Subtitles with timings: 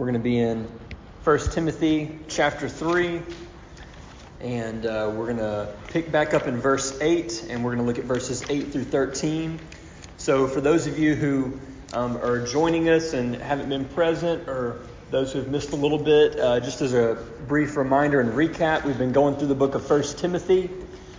[0.00, 0.66] We're going to be in
[1.24, 3.20] 1 Timothy chapter 3,
[4.40, 7.86] and uh, we're going to pick back up in verse 8, and we're going to
[7.86, 9.60] look at verses 8 through 13.
[10.16, 11.60] So, for those of you who
[11.92, 14.80] um, are joining us and haven't been present, or
[15.10, 18.86] those who have missed a little bit, uh, just as a brief reminder and recap,
[18.86, 20.70] we've been going through the book of 1 Timothy,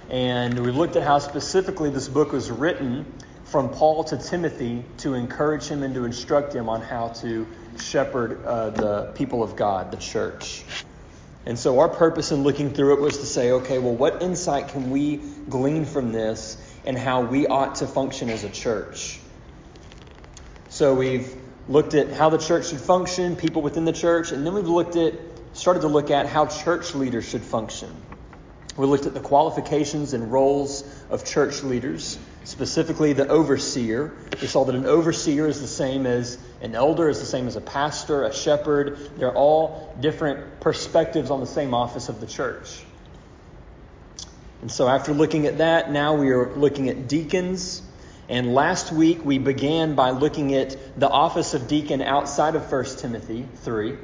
[0.10, 3.06] and we looked at how specifically this book was written
[3.52, 7.46] from Paul to Timothy to encourage him and to instruct him on how to
[7.78, 10.64] shepherd uh, the people of God, the church.
[11.46, 14.70] And so, our purpose in looking through it was to say, okay, well, what insight
[14.70, 15.18] can we
[15.50, 19.20] glean from this and how we ought to function as a church?
[20.70, 21.36] So, we've
[21.68, 24.96] looked at how the church should function, people within the church, and then we've looked
[24.96, 25.14] at,
[25.52, 27.94] started to look at how church leaders should function.
[28.78, 32.18] We looked at the qualifications and roles of church leaders
[32.62, 34.14] specifically the overseer.
[34.40, 37.56] We saw that an overseer is the same as an elder, is the same as
[37.56, 39.00] a pastor, a shepherd.
[39.18, 42.84] They're all different perspectives on the same office of the church.
[44.62, 47.82] And so, after looking at that, now we are looking at deacons.
[48.30, 52.86] And last week we began by looking at the office of deacon outside of 1
[52.98, 53.98] Timothy 3.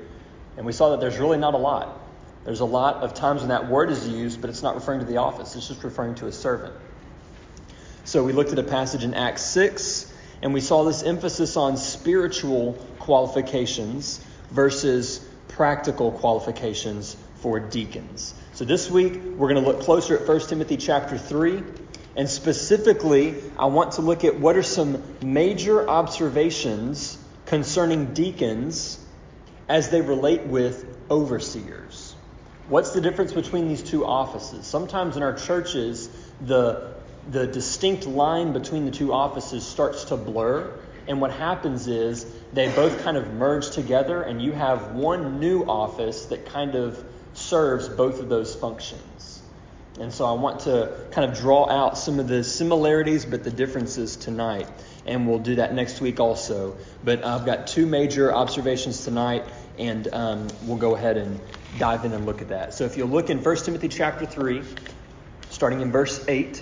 [0.57, 2.01] And we saw that there's really not a lot.
[2.43, 5.05] There's a lot of times when that word is used, but it's not referring to
[5.05, 6.73] the office, it's just referring to a servant.
[8.07, 10.09] So we looked at a passage in Acts 6,
[10.41, 15.19] and we saw this emphasis on spiritual qualifications versus
[15.49, 18.33] practical qualifications for deacons.
[18.53, 21.61] So this week, we're going to look closer at 1 Timothy chapter 3.
[22.15, 29.05] And specifically, I want to look at what are some major observations concerning deacons
[29.67, 32.15] as they relate with overseers.
[32.69, 34.65] What's the difference between these two offices?
[34.65, 36.95] Sometimes in our churches, the
[37.31, 40.73] the distinct line between the two offices starts to blur.
[41.07, 45.63] And what happens is they both kind of merge together, and you have one new
[45.63, 49.41] office that kind of serves both of those functions.
[49.99, 53.49] And so I want to kind of draw out some of the similarities but the
[53.49, 54.67] differences tonight.
[55.05, 56.75] And we'll do that next week also.
[57.03, 59.45] But I've got two major observations tonight,
[59.79, 61.39] and um, we'll go ahead and
[61.79, 62.73] dive in and look at that.
[62.73, 64.61] So if you look in 1 Timothy chapter 3,
[65.49, 66.61] starting in verse 8.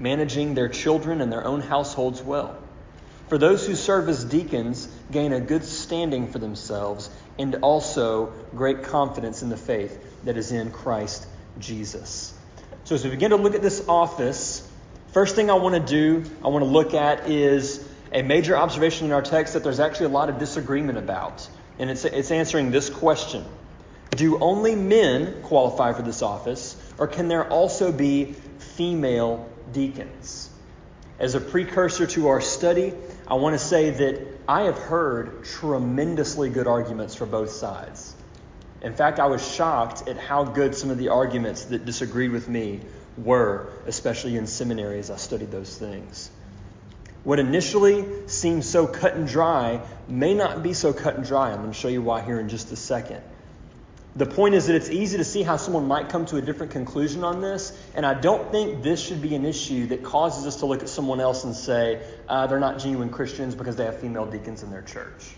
[0.00, 2.58] managing their children and their own households well.
[3.28, 8.82] For those who serve as deacons gain a good standing for themselves and also great
[8.82, 11.28] confidence in the faith that is in Christ
[11.60, 12.34] Jesus.
[12.84, 14.68] So, as we begin to look at this office,
[15.12, 19.06] first thing I want to do, I want to look at is a major observation
[19.06, 21.48] in our text that there's actually a lot of disagreement about.
[21.78, 23.44] And it's, it's answering this question
[24.10, 30.50] Do only men qualify for this office, or can there also be female deacons.
[31.18, 32.94] As a precursor to our study,
[33.28, 38.14] I want to say that I have heard tremendously good arguments for both sides.
[38.82, 42.48] In fact, I was shocked at how good some of the arguments that disagreed with
[42.48, 42.80] me
[43.18, 46.30] were, especially in seminary as I studied those things.
[47.22, 51.50] What initially seemed so cut and dry may not be so cut and dry.
[51.50, 53.22] I'm going to show you why here in just a second.
[54.16, 56.72] The point is that it's easy to see how someone might come to a different
[56.72, 60.56] conclusion on this, and I don't think this should be an issue that causes us
[60.56, 64.00] to look at someone else and say uh, they're not genuine Christians because they have
[64.00, 65.30] female deacons in their church.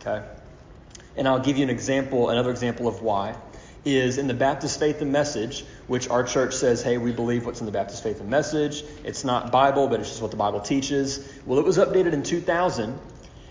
[0.00, 0.26] Okay?
[1.16, 3.36] And I'll give you an example, another example of why.
[3.84, 7.60] Is in the Baptist Faith and Message, which our church says, hey, we believe what's
[7.60, 8.82] in the Baptist Faith and Message.
[9.04, 11.26] It's not Bible, but it's just what the Bible teaches.
[11.46, 12.98] Well, it was updated in 2000,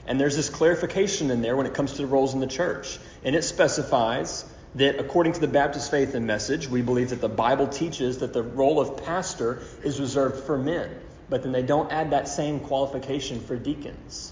[0.06, 3.00] and there's this clarification in there when it comes to the roles in the church.
[3.24, 4.46] And it specifies
[4.76, 8.34] that according to the Baptist faith and message, we believe that the Bible teaches that
[8.34, 10.90] the role of pastor is reserved for men,
[11.30, 14.32] but then they don't add that same qualification for deacons.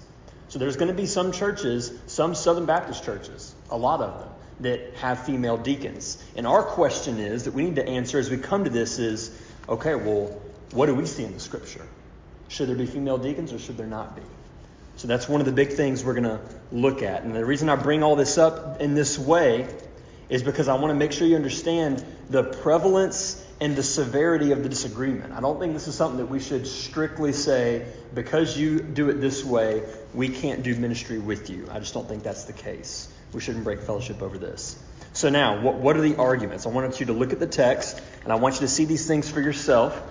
[0.49, 4.29] So there's going to be some churches, some Southern Baptist churches, a lot of them,
[4.61, 6.23] that have female deacons.
[6.35, 9.37] And our question is that we need to answer as we come to this is
[9.67, 10.39] okay, well,
[10.71, 11.85] what do we see in the scripture?
[12.47, 14.21] Should there be female deacons or should there not be?
[14.97, 16.39] So that's one of the big things we're going to
[16.71, 17.23] look at.
[17.23, 19.67] And the reason I bring all this up in this way
[20.29, 24.63] is because I want to make sure you understand the prevalence and the severity of
[24.63, 25.33] the disagreement.
[25.33, 29.21] I don't think this is something that we should strictly say, because you do it
[29.21, 29.83] this way,
[30.13, 31.67] we can't do ministry with you.
[31.71, 33.07] I just don't think that's the case.
[33.33, 34.77] We shouldn't break fellowship over this.
[35.13, 36.65] So, now, what, what are the arguments?
[36.65, 39.07] I want you to look at the text, and I want you to see these
[39.07, 40.01] things for yourself,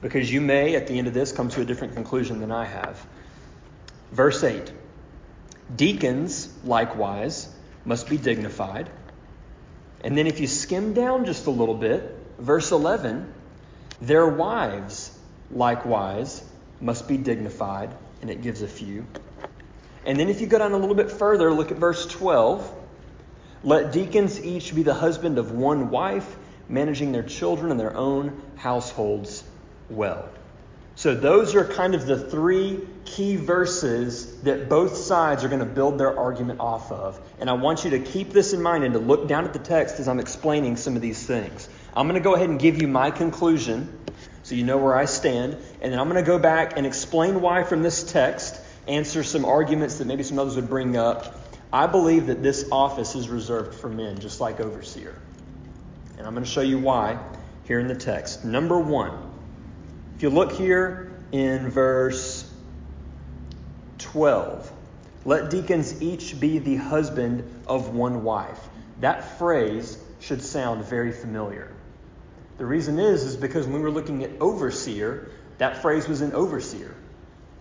[0.00, 2.64] because you may, at the end of this, come to a different conclusion than I
[2.64, 3.04] have.
[4.12, 4.72] Verse 8
[5.74, 7.52] Deacons, likewise,
[7.84, 8.88] must be dignified.
[10.04, 13.34] And then, if you skim down just a little bit, verse 11
[14.00, 15.16] their wives,
[15.50, 16.42] likewise,
[16.80, 17.90] must be dignified.
[18.20, 19.06] And it gives a few.
[20.04, 22.74] And then, if you go down a little bit further, look at verse 12.
[23.64, 26.36] Let deacons each be the husband of one wife,
[26.68, 29.42] managing their children and their own households
[29.90, 30.28] well.
[30.98, 35.64] So, those are kind of the three key verses that both sides are going to
[35.64, 37.20] build their argument off of.
[37.38, 39.60] And I want you to keep this in mind and to look down at the
[39.60, 41.68] text as I'm explaining some of these things.
[41.94, 43.96] I'm going to go ahead and give you my conclusion
[44.42, 45.56] so you know where I stand.
[45.80, 49.44] And then I'm going to go back and explain why from this text, answer some
[49.44, 51.32] arguments that maybe some others would bring up.
[51.72, 55.16] I believe that this office is reserved for men, just like overseer.
[56.16, 57.20] And I'm going to show you why
[57.66, 58.44] here in the text.
[58.44, 59.27] Number one,
[60.18, 62.52] if you look here in verse
[63.98, 64.72] 12,
[65.24, 68.58] let deacons each be the husband of one wife.
[68.98, 71.72] That phrase should sound very familiar.
[72.56, 76.32] The reason is, is because when we were looking at overseer, that phrase was in
[76.32, 76.92] overseer.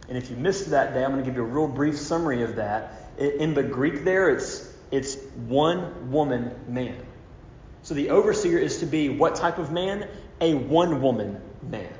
[0.09, 2.41] And if you missed that day, I'm going to give you a real brief summary
[2.41, 2.91] of that.
[3.19, 5.15] In the Greek, there, it's, it's
[5.45, 7.05] one woman man.
[7.83, 10.09] So the overseer is to be what type of man?
[10.41, 11.93] A one woman man.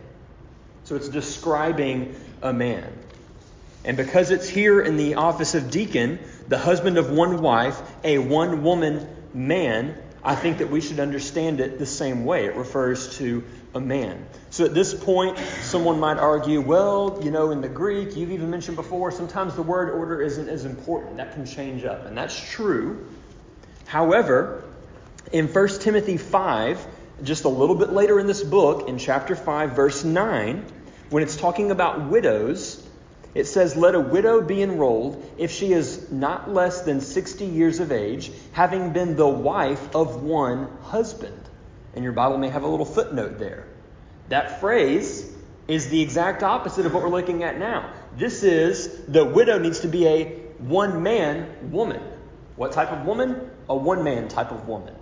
[0.87, 2.89] So it's describing a man.
[3.83, 6.17] And because it's here in the office of deacon,
[6.47, 11.59] the husband of one wife, a one woman man, I think that we should understand
[11.59, 12.45] it the same way.
[12.45, 13.43] It refers to
[13.75, 14.27] a man.
[14.49, 18.49] So at this point, someone might argue, well, you know, in the Greek, you've even
[18.49, 21.17] mentioned before, sometimes the word order isn't as important.
[21.17, 22.05] That can change up.
[22.05, 23.05] And that's true.
[23.87, 24.63] However,
[25.33, 26.87] in 1 Timothy 5,
[27.23, 30.65] just a little bit later in this book, in chapter 5, verse 9,
[31.09, 32.83] when it's talking about widows,
[33.33, 37.79] it says, Let a widow be enrolled if she is not less than 60 years
[37.79, 41.39] of age, having been the wife of one husband.
[41.93, 43.67] And your Bible may have a little footnote there.
[44.29, 45.31] That phrase
[45.67, 47.91] is the exact opposite of what we're looking at now.
[48.15, 50.25] This is the widow needs to be a
[50.59, 52.01] one man woman.
[52.55, 53.51] What type of woman?
[53.69, 54.95] A one man type of woman.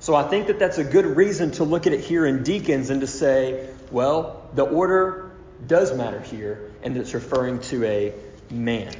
[0.00, 2.90] So I think that that's a good reason to look at it here in deacons
[2.90, 5.27] and to say, well, the order
[5.66, 8.14] does matter here, and it's referring to a
[8.50, 8.94] man.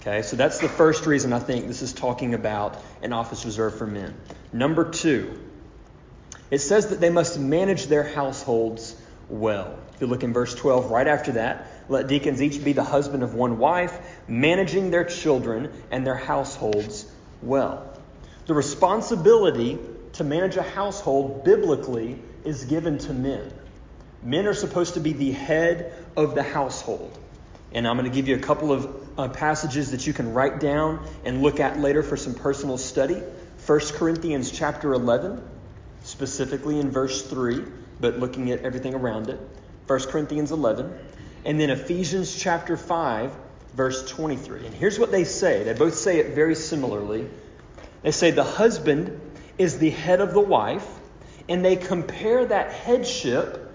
[0.00, 3.78] Okay, so that's the first reason I think this is talking about an office reserved
[3.78, 4.14] for men.
[4.52, 5.40] Number two,
[6.50, 8.94] it says that they must manage their households
[9.30, 9.78] well.
[9.94, 13.22] If you look in verse 12, right after that, let deacons each be the husband
[13.22, 13.98] of one wife,
[14.28, 17.10] managing their children and their households
[17.42, 17.98] well.
[18.46, 19.78] The responsibility
[20.14, 23.52] to manage a household biblically is given to men.
[24.24, 27.16] Men are supposed to be the head of the household.
[27.72, 30.60] And I'm going to give you a couple of uh, passages that you can write
[30.60, 33.20] down and look at later for some personal study.
[33.66, 35.42] 1 Corinthians chapter 11,
[36.02, 37.64] specifically in verse 3,
[38.00, 39.40] but looking at everything around it.
[39.86, 40.92] 1 Corinthians 11.
[41.44, 43.34] And then Ephesians chapter 5,
[43.74, 44.66] verse 23.
[44.66, 45.64] And here's what they say.
[45.64, 47.28] They both say it very similarly.
[48.02, 49.20] They say the husband
[49.58, 50.86] is the head of the wife,
[51.48, 53.73] and they compare that headship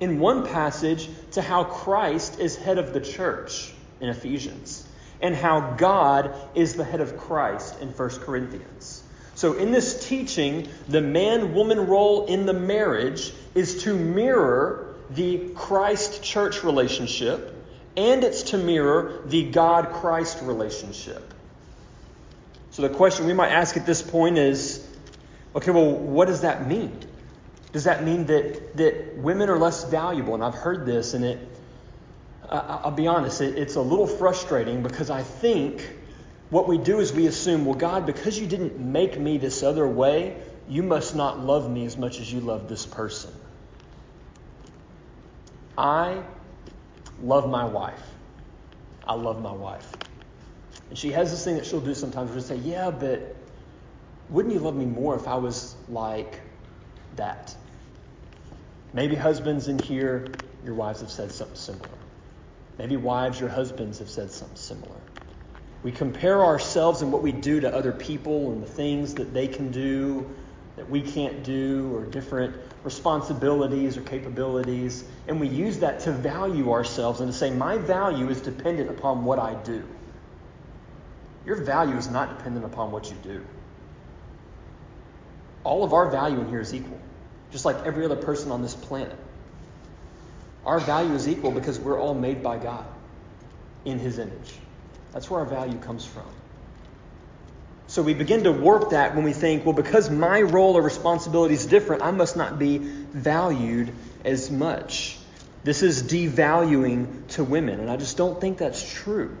[0.00, 4.86] in one passage to how Christ is head of the church in Ephesians,
[5.20, 9.02] and how God is the head of Christ in 1 Corinthians.
[9.34, 15.50] So, in this teaching, the man woman role in the marriage is to mirror the
[15.54, 17.54] Christ church relationship,
[17.96, 21.34] and it's to mirror the God Christ relationship.
[22.70, 24.86] So, the question we might ask at this point is
[25.54, 26.98] okay, well, what does that mean?
[27.72, 30.34] Does that mean that, that women are less valuable?
[30.34, 31.38] And I've heard this, and it,
[32.48, 35.88] I'll be honest, it, it's a little frustrating because I think
[36.50, 39.86] what we do is we assume, well, God, because you didn't make me this other
[39.86, 40.36] way,
[40.68, 43.32] you must not love me as much as you love this person.
[45.76, 46.22] I
[47.22, 48.02] love my wife.
[49.06, 49.88] I love my wife.
[50.88, 53.36] And she has this thing that she'll do sometimes where she'll say, Yeah, but
[54.30, 56.40] wouldn't you love me more if I was like
[57.16, 57.54] that?
[58.92, 60.26] Maybe husbands in here,
[60.64, 61.88] your wives have said something similar.
[62.78, 65.00] Maybe wives, your husbands have said something similar.
[65.82, 69.48] We compare ourselves and what we do to other people and the things that they
[69.48, 70.28] can do
[70.76, 72.54] that we can't do or different
[72.84, 75.04] responsibilities or capabilities.
[75.26, 79.24] And we use that to value ourselves and to say, my value is dependent upon
[79.24, 79.82] what I do.
[81.46, 83.44] Your value is not dependent upon what you do.
[85.66, 87.00] All of our value in here is equal,
[87.50, 89.16] just like every other person on this planet.
[90.64, 92.86] Our value is equal because we're all made by God
[93.84, 94.54] in His image.
[95.12, 96.26] That's where our value comes from.
[97.88, 101.54] So we begin to warp that when we think, well, because my role or responsibility
[101.54, 103.92] is different, I must not be valued
[104.24, 105.18] as much.
[105.64, 109.36] This is devaluing to women, and I just don't think that's true.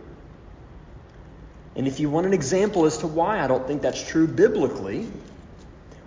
[1.76, 5.06] And if you want an example as to why I don't think that's true biblically,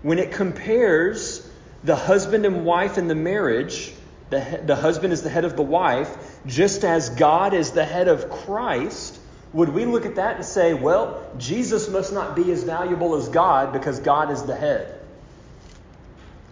[0.01, 1.48] when it compares
[1.84, 3.94] the husband and wife in the marriage,
[4.29, 6.10] the, the husband is the head of the wife,
[6.46, 9.20] just as God is the head of Christ,
[9.53, 13.29] would we look at that and say, well, Jesus must not be as valuable as
[13.29, 15.00] God because God is the head?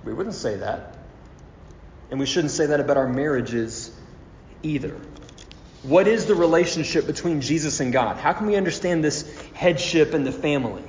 [0.04, 0.96] We wouldn't say that.
[2.10, 3.92] And we shouldn't say that about our marriages
[4.64, 4.96] either.
[5.84, 8.18] What is the relationship between Jesus and God?
[8.18, 10.84] How can we understand this headship in the family?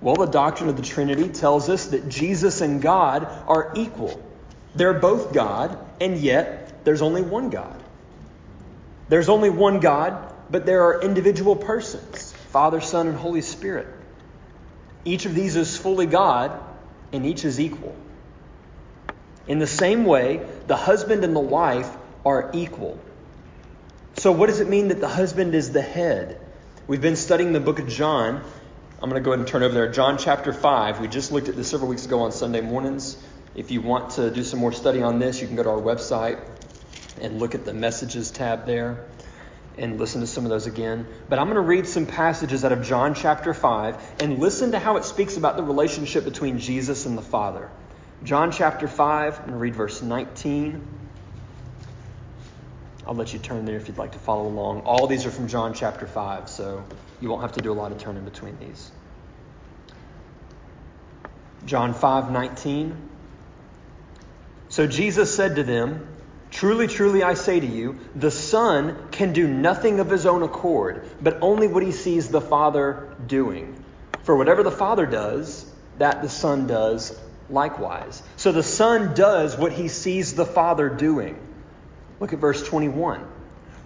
[0.00, 4.20] Well, the doctrine of the Trinity tells us that Jesus and God are equal.
[4.74, 7.82] They're both God, and yet there's only one God.
[9.08, 13.86] There's only one God but there are individual persons Father, Son, and Holy Spirit.
[15.04, 16.50] Each of these is fully God,
[17.12, 17.94] and each is equal.
[19.46, 21.88] In the same way, the husband and the wife
[22.26, 22.98] are equal.
[24.16, 26.40] So, what does it mean that the husband is the head?
[26.88, 28.42] We've been studying the book of John.
[29.02, 29.90] I'm going to go ahead and turn over there.
[29.90, 31.00] John chapter 5.
[31.00, 33.16] We just looked at this several weeks ago on Sunday mornings.
[33.54, 35.80] If you want to do some more study on this, you can go to our
[35.80, 36.38] website
[37.18, 39.06] and look at the messages tab there
[39.78, 41.06] and listen to some of those again.
[41.30, 44.78] But I'm going to read some passages out of John chapter 5 and listen to
[44.78, 47.70] how it speaks about the relationship between Jesus and the Father.
[48.22, 50.99] John chapter 5, I'm going to read verse 19.
[53.10, 54.82] I'll let you turn there if you'd like to follow along.
[54.82, 56.84] All these are from John chapter 5, so
[57.20, 58.92] you won't have to do a lot of turning between these.
[61.66, 62.96] John 5, 19.
[64.68, 66.06] So Jesus said to them,
[66.52, 71.04] Truly, truly, I say to you, the Son can do nothing of his own accord,
[71.20, 73.84] but only what he sees the Father doing.
[74.22, 78.22] For whatever the Father does, that the Son does likewise.
[78.36, 81.48] So the Son does what he sees the Father doing.
[82.20, 83.26] Look at verse 21.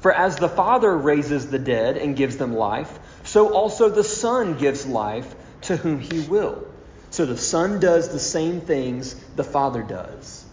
[0.01, 4.59] For as the Father raises the dead and gives them life, so also the Son
[4.59, 6.67] gives life to whom he will.
[7.11, 10.45] So the Son does the same things the Father does.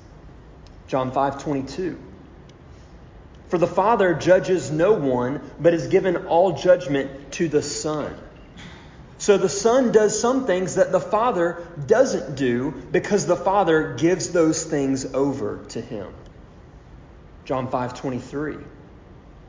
[0.87, 1.97] John 5:22.
[3.49, 8.13] For the Father judges no one, but has given all judgment to the Son.
[9.17, 11.57] So the Son does some things that the Father
[11.87, 16.07] doesn't do because the Father gives those things over to him.
[17.45, 18.63] John 5:23.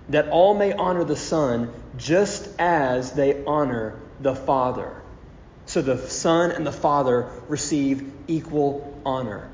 [0.08, 5.02] That all may honor the Son just as they honor the Father.
[5.66, 9.48] So the Son and the Father receive equal honor.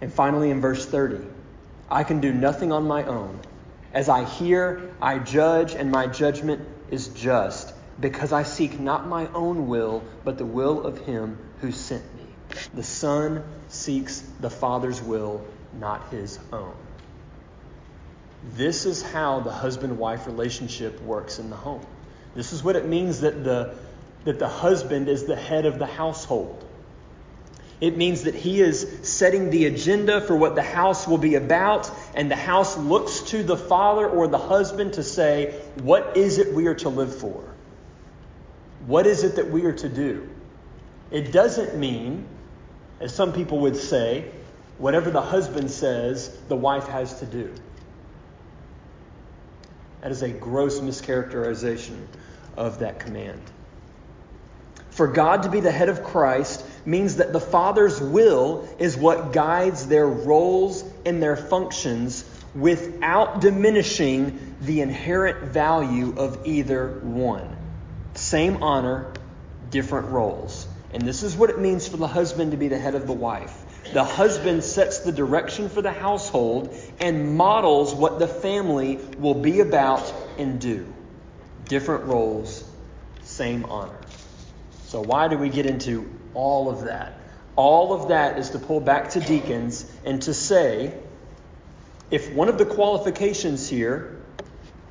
[0.00, 1.24] And finally, in verse 30,
[1.90, 3.40] I can do nothing on my own.
[3.92, 9.26] As I hear, I judge, and my judgment is just, because I seek not my
[9.28, 12.26] own will, but the will of him who sent me.
[12.74, 15.42] The Son seeks the Father's will,
[15.72, 16.74] not his own.
[18.42, 21.84] This is how the husband wife relationship works in the home.
[22.34, 23.74] This is what it means that the,
[24.24, 26.64] that the husband is the head of the household.
[27.80, 31.90] It means that he is setting the agenda for what the house will be about,
[32.14, 36.52] and the house looks to the father or the husband to say, What is it
[36.52, 37.44] we are to live for?
[38.86, 40.28] What is it that we are to do?
[41.10, 42.26] It doesn't mean,
[43.00, 44.30] as some people would say,
[44.78, 47.52] whatever the husband says, the wife has to do.
[50.00, 52.06] That is a gross mischaracterization
[52.56, 53.40] of that command.
[54.90, 59.32] For God to be the head of Christ means that the Father's will is what
[59.32, 62.24] guides their roles and their functions
[62.54, 67.56] without diminishing the inherent value of either one.
[68.14, 69.12] Same honor,
[69.70, 70.66] different roles.
[70.92, 73.12] And this is what it means for the husband to be the head of the
[73.12, 73.57] wife.
[73.92, 79.60] The husband sets the direction for the household and models what the family will be
[79.60, 80.92] about and do.
[81.66, 82.64] Different roles,
[83.22, 83.98] same honor.
[84.86, 87.14] So, why do we get into all of that.
[87.56, 90.94] All of that is to pull back to deacons and to say
[92.10, 94.20] if one of the qualifications here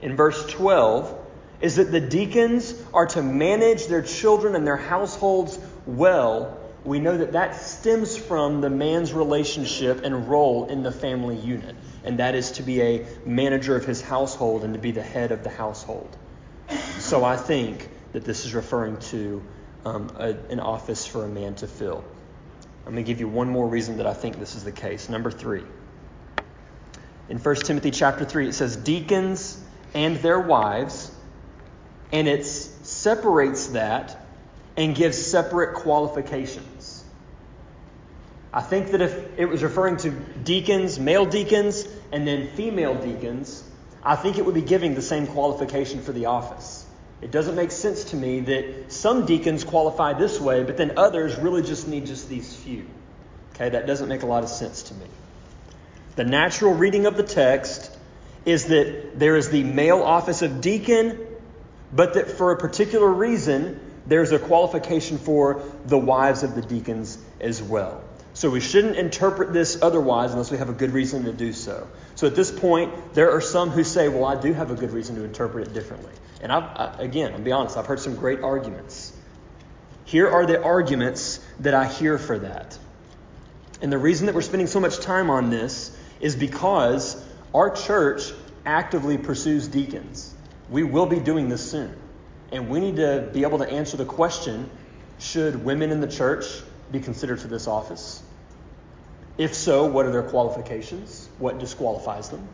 [0.02, 1.26] in verse 12
[1.62, 6.57] is that the deacons are to manage their children and their households well,
[6.88, 11.76] we know that that stems from the man's relationship and role in the family unit,
[12.06, 15.34] and that is to be a manager of his household and to be the head
[15.34, 16.16] of the household.
[17.00, 19.44] So I think that this is referring to
[19.84, 22.06] um, a, an office for a man to fill.
[22.86, 25.10] I'm going to give you one more reason that I think this is the case.
[25.10, 25.64] Number three.
[27.28, 29.62] In 1 Timothy chapter 3, it says, Deacons
[29.94, 31.12] and their wives,
[32.14, 34.18] and it separates that
[34.78, 36.77] and gives separate qualifications.
[38.58, 43.64] I think that if it was referring to deacons, male deacons, and then female deacons,
[44.02, 46.84] I think it would be giving the same qualification for the office.
[47.22, 51.38] It doesn't make sense to me that some deacons qualify this way, but then others
[51.38, 52.88] really just need just these few.
[53.54, 55.06] Okay, that doesn't make a lot of sense to me.
[56.16, 57.96] The natural reading of the text
[58.44, 61.20] is that there is the male office of deacon,
[61.94, 67.20] but that for a particular reason, there's a qualification for the wives of the deacons
[67.40, 68.04] as well.
[68.38, 71.88] So we shouldn't interpret this otherwise unless we have a good reason to do so.
[72.14, 74.92] So at this point, there are some who say, well, I do have a good
[74.92, 76.12] reason to interpret it differently.
[76.40, 79.12] And I've, I, again, I'll be honest, I've heard some great arguments.
[80.06, 82.78] Here are the arguments that I hear for that.
[83.82, 87.20] And the reason that we're spending so much time on this is because
[87.56, 88.22] our church
[88.68, 90.32] actively pursues deacons.
[90.70, 91.92] We will be doing this soon.
[92.52, 94.70] And we need to be able to answer the question
[95.18, 96.46] should women in the church
[96.92, 98.22] be considered for this office?
[99.38, 101.30] If so, what are their qualifications?
[101.38, 102.48] What disqualifies them?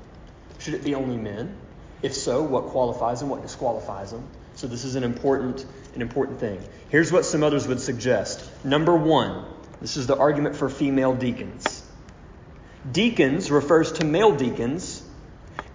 [0.59, 1.55] Should it be only men?
[2.01, 3.29] If so, what qualifies them?
[3.29, 4.27] What disqualifies them?
[4.55, 6.61] So this is an important, an important thing.
[6.89, 8.43] Here's what some others would suggest.
[8.63, 9.45] Number one,
[9.81, 11.83] this is the argument for female deacons.
[12.91, 15.01] Deacons refers to male deacons,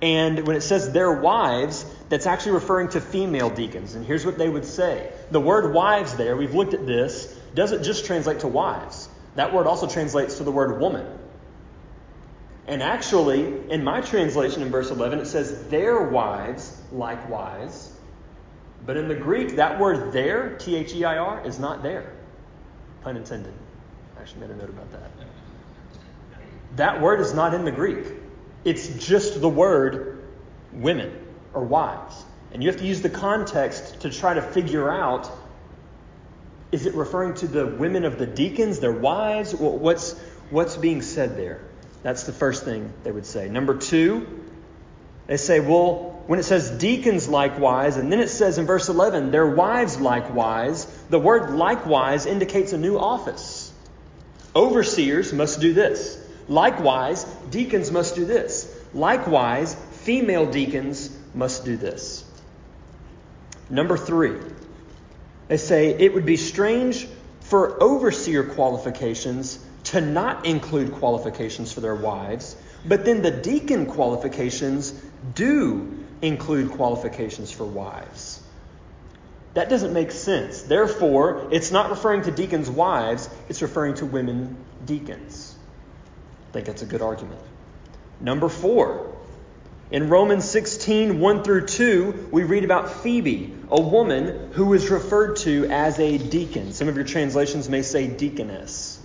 [0.03, 3.95] and when it says their wives, that's actually referring to female deacons.
[3.95, 5.11] And here's what they would say.
[5.31, 9.08] The word wives there, we've looked at this, doesn't just translate to wives.
[9.39, 11.07] That word also translates to the word woman.
[12.67, 17.93] And actually, in my translation in verse 11, it says, their wives likewise.
[18.85, 22.15] But in the Greek, that word there, T H E I R, is not there.
[23.03, 23.55] Pun intended.
[24.17, 25.11] I actually made a note about that.
[26.75, 28.07] That word is not in the Greek.
[28.65, 30.25] It's just the word
[30.73, 31.17] women
[31.55, 32.25] or wives.
[32.53, 35.31] And you have to use the context to try to figure out
[36.71, 39.55] is it referring to the women of the deacons, their wives?
[39.55, 40.19] What's,
[40.51, 41.61] what's being said there?
[42.03, 43.49] That's the first thing they would say.
[43.49, 44.27] Number two,
[45.27, 49.31] they say, well, when it says deacons likewise, and then it says in verse 11,
[49.31, 53.73] their wives likewise, the word likewise indicates a new office.
[54.55, 56.23] Overseers must do this.
[56.49, 58.75] Likewise, deacons must do this.
[58.93, 62.25] Likewise, female deacons must do this.
[63.71, 64.39] Number three,
[65.49, 67.07] they say it would be strange
[67.41, 72.55] for overseer qualifications to not include qualifications for their wives,
[72.87, 74.93] but then the deacon qualifications
[75.35, 78.43] do include qualifications for wives.
[79.55, 80.63] That doesn't make sense.
[80.63, 85.57] Therefore, it's not referring to deacons' wives, it's referring to women deacons.
[86.51, 87.41] I think that's a good argument.
[88.21, 89.08] Number four,
[89.91, 95.37] in Romans 16, 1 through 2, we read about Phoebe, a woman who is referred
[95.37, 96.73] to as a deacon.
[96.73, 99.01] Some of your translations may say deaconess.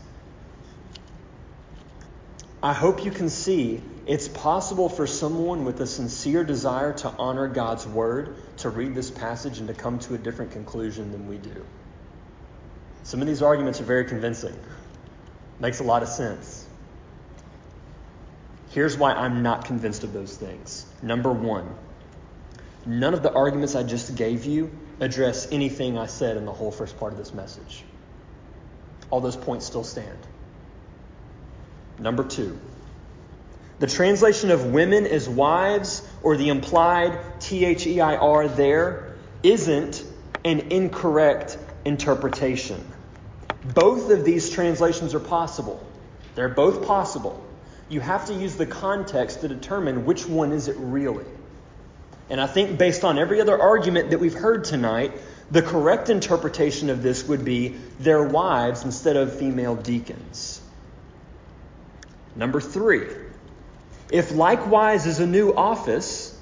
[2.62, 7.48] I hope you can see it's possible for someone with a sincere desire to honor
[7.48, 11.38] God's word to read this passage and to come to a different conclusion than we
[11.38, 11.66] do.
[13.04, 14.58] Some of these arguments are very convincing.
[15.60, 16.63] Makes a lot of sense.
[18.74, 20.88] Here's why I'm not convinced of those things.
[21.04, 21.70] Number one,
[22.88, 26.72] none of the arguments I just gave you address anything I said in the whole
[26.72, 27.84] first part of this message.
[29.12, 30.18] All those points still stand.
[32.00, 32.60] Number two,
[33.78, 39.14] the translation of women as wives or the implied T H E I R there
[39.44, 40.04] isn't
[40.44, 42.84] an incorrect interpretation.
[43.76, 45.86] Both of these translations are possible.
[46.34, 47.40] They're both possible.
[47.90, 51.26] You have to use the context to determine which one is it really.
[52.30, 55.12] And I think based on every other argument that we've heard tonight,
[55.52, 60.62] the correct interpretation of this would be their wives instead of female deacons.
[62.36, 63.08] Number three,
[64.12, 66.38] if likewise is a new office,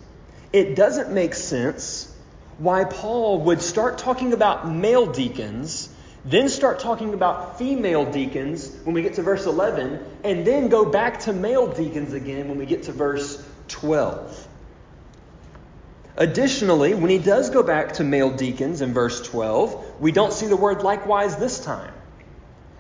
[0.53, 2.13] it doesn't make sense
[2.57, 5.89] why Paul would start talking about male deacons,
[6.23, 10.85] then start talking about female deacons when we get to verse 11, and then go
[10.85, 14.47] back to male deacons again when we get to verse 12.
[16.17, 20.47] Additionally, when he does go back to male deacons in verse 12, we don't see
[20.47, 21.93] the word likewise this time.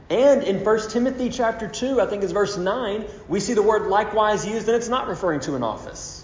[0.09, 3.87] And in 1 Timothy chapter 2, I think it's verse 9, we see the word
[3.87, 6.23] likewise used and it's not referring to an office.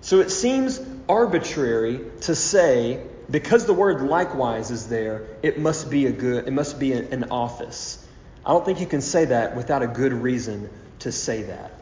[0.00, 6.06] So it seems arbitrary to say because the word likewise is there, it must be
[6.06, 8.06] a good it must be an office.
[8.44, 10.68] I don't think you can say that without a good reason
[11.00, 11.72] to say that.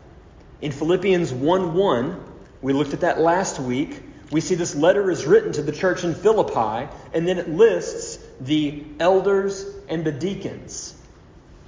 [0.62, 2.24] In Philippians 1 1,
[2.62, 4.00] we looked at that last week.
[4.30, 8.24] We see this letter is written to the church in Philippi, and then it lists
[8.40, 10.94] the elders and the deacons.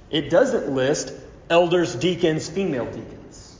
[0.09, 1.13] It doesn't list
[1.49, 3.59] elders, deacons, female deacons.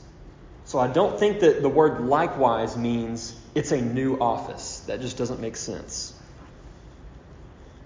[0.64, 4.80] So I don't think that the word likewise means it's a new office.
[4.86, 6.13] That just doesn't make sense.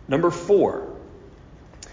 [0.09, 0.89] Number four,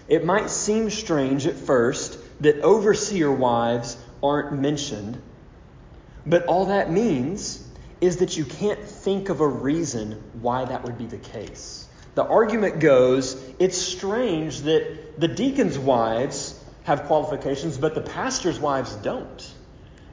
[0.07, 5.21] it might seem strange at first that overseer wives aren't mentioned,
[6.25, 7.61] but all that means
[8.01, 11.87] is that you can't think of a reason why that would be the case.
[12.15, 18.95] The argument goes it's strange that the deacons' wives have qualifications, but the pastor's wives
[18.95, 19.53] don't.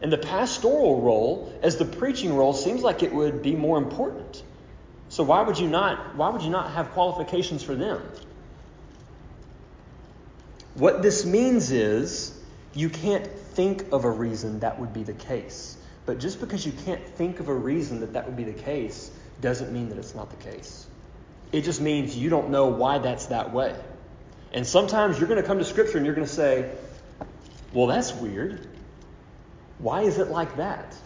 [0.01, 4.43] And the pastoral role, as the preaching role, seems like it would be more important.
[5.13, 8.01] So why would you not why would you not have qualifications for them?
[10.73, 12.33] What this means is
[12.73, 15.77] you can't think of a reason that would be the case.
[16.07, 19.11] But just because you can't think of a reason that that would be the case
[19.43, 20.87] doesn't mean that it's not the case.
[21.53, 23.77] It just means you don't know why that's that way.
[24.55, 26.71] And sometimes you're going to come to Scripture and you're going to say,
[27.75, 28.67] well, that's weird.
[29.77, 30.97] Why is it like that?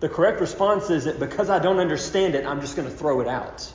[0.00, 3.20] The correct response is that because I don't understand it, I'm just going to throw
[3.20, 3.72] it out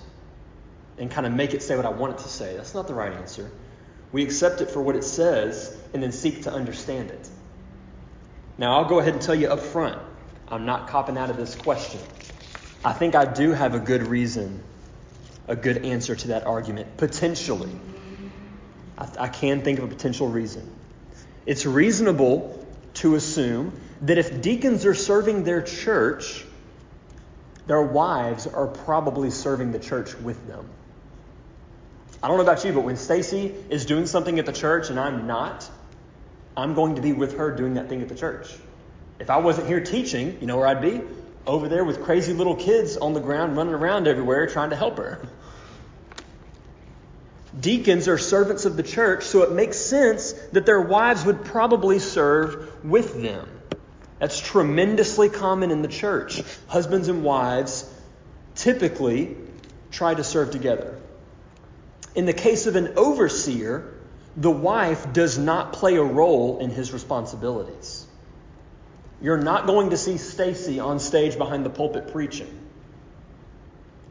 [0.97, 2.55] and kind of make it say what I want it to say.
[2.55, 3.49] That's not the right answer.
[4.12, 7.29] We accept it for what it says and then seek to understand it.
[8.58, 9.99] Now, I'll go ahead and tell you up front
[10.49, 12.01] I'm not copping out of this question.
[12.84, 14.63] I think I do have a good reason,
[15.47, 17.71] a good answer to that argument, potentially.
[18.97, 20.69] I, I can think of a potential reason.
[21.45, 26.45] It's reasonable to assume that if deacons are serving their church,
[27.67, 30.67] their wives are probably serving the church with them.
[32.21, 34.99] I don't know about you, but when Stacy is doing something at the church and
[34.99, 35.69] I'm not,
[36.57, 38.53] I'm going to be with her doing that thing at the church.
[39.19, 41.01] If I wasn't here teaching, you know where I'd be?
[41.45, 44.97] Over there with crazy little kids on the ground running around everywhere trying to help
[44.97, 45.21] her.
[47.59, 51.99] Deacons are servants of the church, so it makes sense that their wives would probably
[51.99, 53.49] serve with them.
[54.19, 56.41] That's tremendously common in the church.
[56.67, 57.91] Husbands and wives
[58.55, 59.38] typically
[59.91, 60.99] try to serve together.
[62.15, 63.93] In the case of an overseer,
[64.36, 68.05] the wife does not play a role in his responsibilities.
[69.21, 72.60] You're not going to see Stacy on stage behind the pulpit preaching.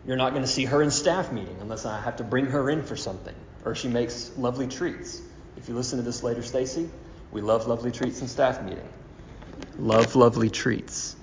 [0.07, 2.71] You're not going to see her in staff meeting unless I have to bring her
[2.71, 5.21] in for something or she makes lovely treats.
[5.57, 6.89] If you listen to this later, Stacy,
[7.33, 8.89] we love lovely treats in staff meeting.
[9.79, 11.17] Love lovely treats.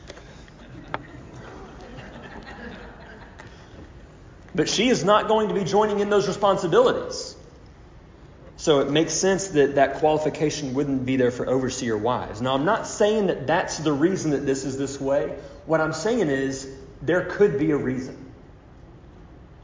[4.53, 7.35] But she is not going to be joining in those responsibilities.
[8.57, 12.41] So it makes sense that that qualification wouldn't be there for overseer wives.
[12.41, 15.37] Now, I'm not saying that that's the reason that this is this way.
[15.65, 16.69] What I'm saying is
[17.01, 18.31] there could be a reason.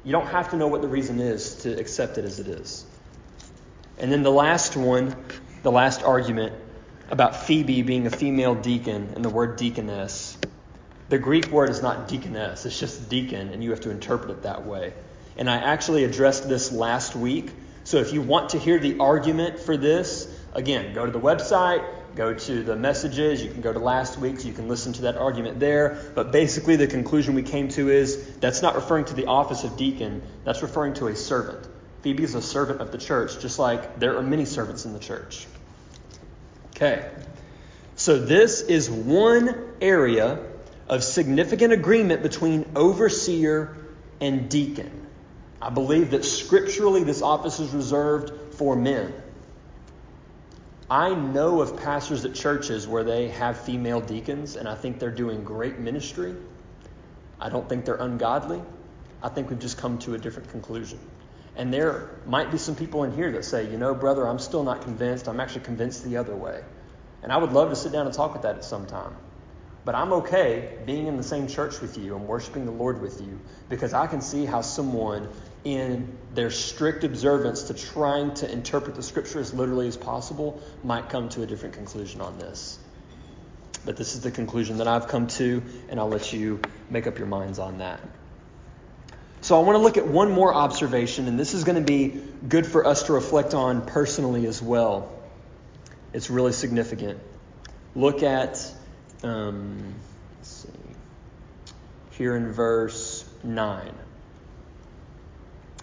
[0.04, 2.86] You don't have to know what the reason is to accept it as it is.
[3.98, 5.16] And then the last one,
[5.64, 6.54] the last argument
[7.12, 10.38] about Phoebe being a female deacon and the word deaconess.
[11.10, 14.43] The Greek word is not deaconess, it's just deacon, and you have to interpret it
[14.43, 14.93] that way.
[15.38, 17.52] And I actually addressed this last week
[17.84, 21.84] so if you want to hear the argument for this, again, go to the website,
[22.15, 25.17] go to the messages, you can go to last week's, you can listen to that
[25.17, 26.12] argument there.
[26.13, 29.78] But basically, the conclusion we came to is that's not referring to the office of
[29.78, 31.67] deacon, that's referring to a servant.
[32.02, 35.00] Phoebe is a servant of the church, just like there are many servants in the
[35.00, 35.47] church.
[36.76, 37.10] Okay,
[37.96, 40.40] so this is one area
[40.88, 43.78] of significant agreement between overseer
[44.20, 45.08] and deacon.
[45.62, 49.14] I believe that scripturally this office is reserved for men.
[50.90, 55.10] I know of pastors at churches where they have female deacons, and I think they're
[55.12, 56.36] doing great ministry.
[57.40, 58.62] I don't think they're ungodly.
[59.24, 61.00] I think we've just come to a different conclusion.
[61.56, 64.64] And there might be some people in here that say, you know, brother, I'm still
[64.64, 65.28] not convinced.
[65.28, 66.62] I'm actually convinced the other way.
[67.24, 69.16] And I would love to sit down and talk with that at some time.
[69.84, 73.20] But I'm okay being in the same church with you and worshiping the Lord with
[73.20, 75.28] you because I can see how someone
[75.64, 81.10] in their strict observance to trying to interpret the scripture as literally as possible might
[81.10, 82.80] come to a different conclusion on this.
[83.84, 86.60] But this is the conclusion that I've come to, and I'll let you
[86.90, 88.00] make up your minds on that.
[89.44, 92.22] So I want to look at one more observation, and this is going to be
[92.48, 95.12] good for us to reflect on personally as well.
[96.14, 97.20] It's really significant.
[97.96, 98.64] Look at,
[99.24, 99.96] um,
[100.38, 100.70] let's see,
[102.12, 103.88] here in verse 9.
[103.88, 103.94] It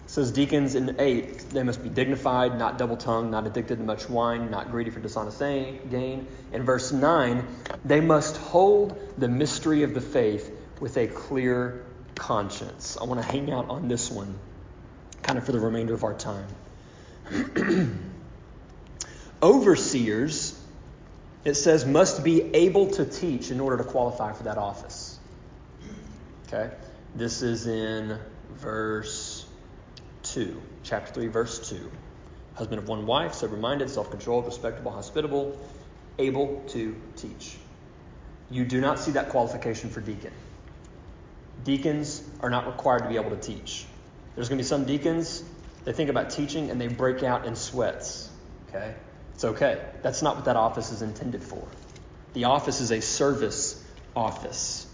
[0.05, 4.09] says, Deacons in 8, they must be dignified, not double tongued, not addicted to much
[4.09, 6.27] wine, not greedy for dishonest gain.
[6.53, 7.45] In verse 9,
[7.83, 11.83] they must hold the mystery of the faith with a clear
[12.19, 12.97] conscience.
[13.01, 14.37] I want to hang out on this one
[15.23, 16.47] kind of for the remainder of our time.
[19.41, 20.59] Overseers,
[21.45, 25.17] it says, must be able to teach in order to qualify for that office.
[26.47, 26.69] Okay?
[27.15, 28.17] This is in
[28.55, 29.45] verse
[30.23, 31.89] 2, chapter 3, verse 2.
[32.55, 35.57] Husband of one wife, sober minded, self controlled, respectable, hospitable,
[36.17, 37.55] able to teach.
[38.51, 40.33] You do not see that qualification for deacon.
[41.63, 43.85] Deacons are not required to be able to teach.
[44.35, 45.43] There's going to be some deacons,
[45.85, 48.29] they think about teaching and they break out in sweats.
[48.69, 48.93] Okay?
[49.33, 49.81] It's okay.
[50.01, 51.65] That's not what that office is intended for.
[52.33, 53.83] The office is a service
[54.15, 54.85] office.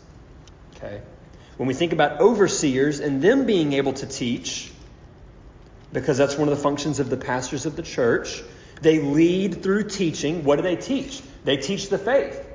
[0.75, 1.01] Okay?
[1.57, 4.71] When we think about overseers and them being able to teach,
[5.91, 8.43] because that's one of the functions of the pastors of the church,
[8.81, 10.43] they lead through teaching.
[10.43, 11.21] What do they teach?
[11.43, 12.45] They teach the faith.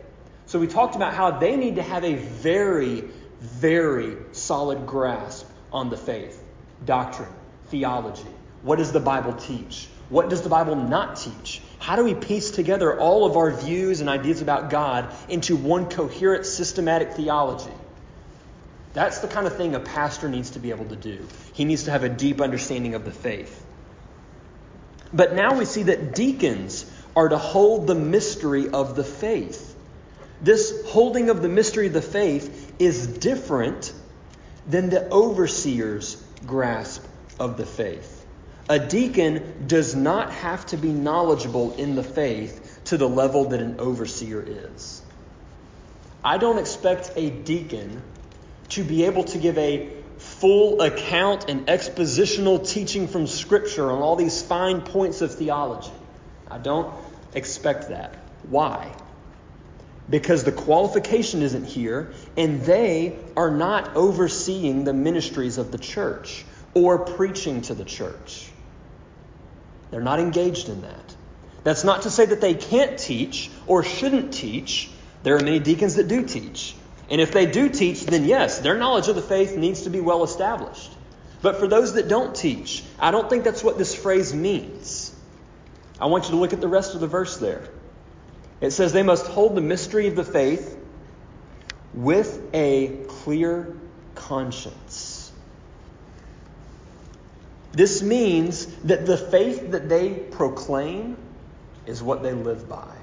[0.46, 3.04] So we talked about how they need to have a very
[3.40, 6.42] very solid grasp on the faith,
[6.84, 7.32] doctrine,
[7.68, 8.26] theology.
[8.62, 9.88] What does the Bible teach?
[10.10, 11.62] What does the Bible not teach?
[11.78, 15.88] How do we piece together all of our views and ideas about God into one
[15.88, 17.72] coherent, systematic theology?
[18.92, 21.26] That's the kind of thing a pastor needs to be able to do.
[21.52, 23.64] He needs to have a deep understanding of the faith.
[25.12, 29.76] But now we see that deacons are to hold the mystery of the faith.
[30.42, 33.92] This holding of the mystery of the faith is different
[34.66, 36.16] than the overseer's
[36.46, 37.04] grasp
[37.38, 38.26] of the faith.
[38.68, 43.60] A deacon does not have to be knowledgeable in the faith to the level that
[43.60, 45.02] an overseer is.
[46.24, 48.02] I don't expect a deacon
[48.70, 54.16] to be able to give a full account and expositional teaching from Scripture on all
[54.16, 55.92] these fine points of theology.
[56.50, 56.94] I don't
[57.34, 58.14] expect that.
[58.48, 58.94] Why?
[60.10, 66.44] Because the qualification isn't here, and they are not overseeing the ministries of the church
[66.74, 68.50] or preaching to the church.
[69.90, 71.16] They're not engaged in that.
[71.62, 74.90] That's not to say that they can't teach or shouldn't teach.
[75.22, 76.74] There are many deacons that do teach.
[77.08, 80.00] And if they do teach, then yes, their knowledge of the faith needs to be
[80.00, 80.90] well established.
[81.42, 85.14] But for those that don't teach, I don't think that's what this phrase means.
[86.00, 87.68] I want you to look at the rest of the verse there.
[88.60, 90.76] It says they must hold the mystery of the faith
[91.94, 93.76] with a clear
[94.14, 95.32] conscience.
[97.72, 101.16] This means that the faith that they proclaim
[101.86, 102.94] is what they live by.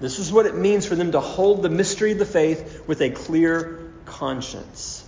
[0.00, 3.00] This is what it means for them to hold the mystery of the faith with
[3.00, 5.04] a clear conscience.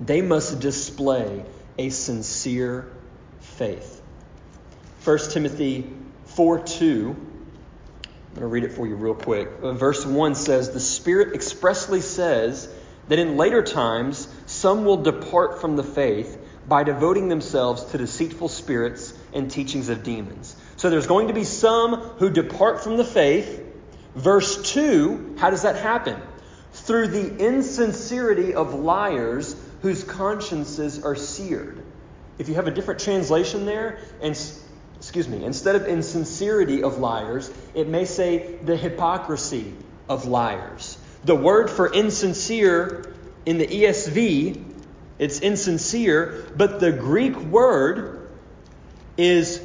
[0.00, 1.44] They must display
[1.78, 2.90] a sincere
[3.40, 4.02] faith.
[5.04, 5.90] 1 Timothy
[6.26, 7.33] 4 2
[8.34, 9.48] I'm going to read it for you real quick.
[9.62, 12.68] Uh, verse 1 says, The Spirit expressly says
[13.06, 18.48] that in later times some will depart from the faith by devoting themselves to deceitful
[18.48, 20.56] spirits and teachings of demons.
[20.76, 23.62] So there's going to be some who depart from the faith.
[24.16, 26.20] Verse 2, how does that happen?
[26.72, 31.84] Through the insincerity of liars whose consciences are seared.
[32.38, 34.36] If you have a different translation there, and
[34.96, 39.74] excuse me, instead of insincerity of liars, it may say the hypocrisy
[40.08, 40.98] of liars.
[41.24, 43.14] The word for insincere
[43.46, 44.62] in the ESV,
[45.18, 48.28] it's insincere, but the Greek word
[49.16, 49.60] is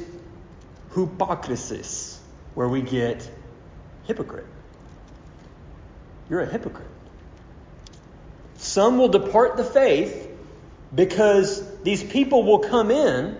[0.94, 2.20] hypocrisis,
[2.54, 3.28] where we get
[4.06, 4.46] hypocrite.
[6.28, 6.86] You're a hypocrite.
[8.56, 10.28] Some will depart the faith
[10.94, 13.39] because these people will come in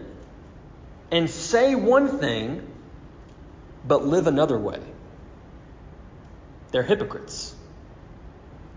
[1.11, 2.67] and say one thing,
[3.87, 4.81] but live another way.
[6.71, 7.55] They're hypocrites.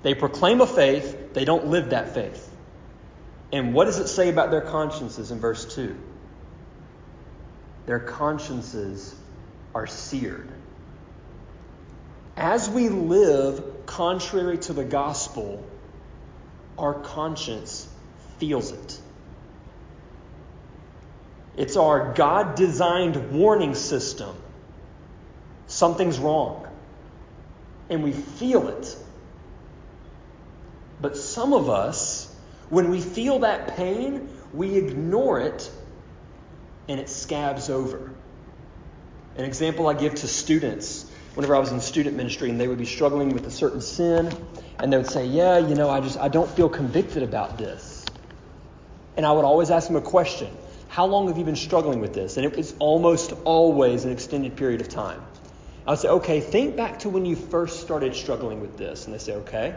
[0.01, 2.49] They proclaim a faith, they don't live that faith.
[3.51, 5.95] And what does it say about their consciences in verse 2?
[7.85, 9.15] Their consciences
[9.75, 10.49] are seared.
[12.35, 15.63] As we live contrary to the gospel,
[16.77, 17.87] our conscience
[18.39, 18.99] feels it.
[21.57, 24.35] It's our God designed warning system.
[25.67, 26.67] Something's wrong.
[27.89, 28.95] And we feel it.
[31.01, 32.29] But some of us
[32.69, 35.69] When we feel that pain, we ignore it
[36.89, 38.11] and it scabs over.
[39.37, 42.79] An example I give to students whenever I was in student ministry and they would
[42.79, 44.31] be struggling with a certain sin
[44.79, 48.05] and they would say, "Yeah, you know, I just I don't feel convicted about this."
[49.17, 50.49] And I would always ask them a question.
[50.93, 52.37] How long have you been struggling with this?
[52.37, 55.23] And it was almost always an extended period of time.
[55.87, 59.05] I would say, okay, think back to when you first started struggling with this.
[59.05, 59.75] And they say, okay.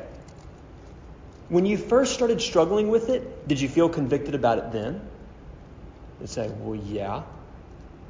[1.49, 5.01] When you first started struggling with it, did you feel convicted about it then?
[6.21, 7.23] They'd say, well, yeah.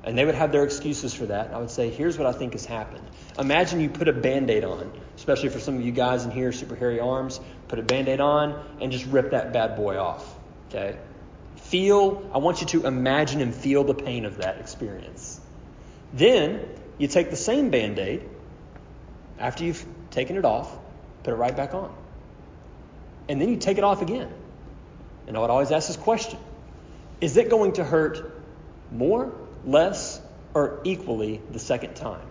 [0.02, 1.46] And they would have their excuses for that.
[1.46, 3.06] And I would say, here's what I think has happened.
[3.38, 6.50] Imagine you put a band aid on, especially for some of you guys in here,
[6.50, 7.38] super hairy arms,
[7.68, 10.34] put a band aid on and just rip that bad boy off.
[10.70, 10.98] Okay?
[11.68, 15.40] Feel, I want you to imagine and feel the pain of that experience.
[16.12, 18.22] Then you take the same band aid
[19.38, 20.70] after you've taken it off,
[21.24, 21.94] put it right back on.
[23.28, 24.32] And then you take it off again.
[25.26, 26.38] And I would always ask this question
[27.20, 28.40] Is it going to hurt
[28.92, 29.32] more,
[29.64, 30.20] less,
[30.54, 32.26] or equally the second time?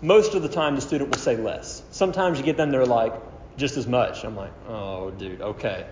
[0.00, 1.82] Most of the time, the student will say less.
[1.90, 3.12] Sometimes you get them, they're like,
[3.56, 4.24] just as much.
[4.24, 5.86] I'm like, oh, dude, okay.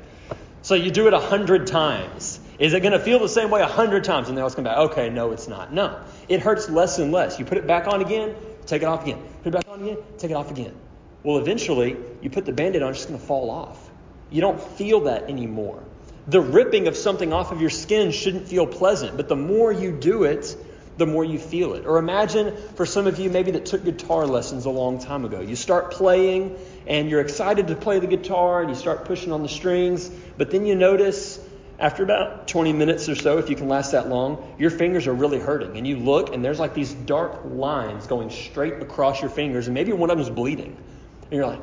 [0.63, 2.41] So you do it a hundred times.
[2.59, 4.29] Is it going to feel the same way a hundred times?
[4.29, 5.73] And they always come back, okay, no, it's not.
[5.73, 7.39] No, it hurts less and less.
[7.39, 8.35] You put it back on again,
[8.67, 9.23] take it off again.
[9.45, 10.75] Put it back on again, take it off again.
[11.23, 13.91] Well, eventually, you put the band-aid on, it's just going to fall off.
[14.31, 15.83] You don't feel that anymore.
[16.27, 19.93] The ripping of something off of your skin shouldn't feel pleasant, but the more you
[19.93, 20.57] do it,
[20.99, 21.87] the more you feel it.
[21.87, 25.41] Or imagine for some of you maybe that took guitar lessons a long time ago.
[25.41, 29.43] You start playing and you're excited to play the guitar and you start pushing on
[29.43, 31.39] the strings, but then you notice
[31.79, 35.15] after about 20 minutes or so, if you can last that long, your fingers are
[35.15, 35.77] really hurting.
[35.77, 39.75] And you look and there's like these dark lines going straight across your fingers, and
[39.75, 40.77] maybe one of them's bleeding.
[41.23, 41.61] And you're like,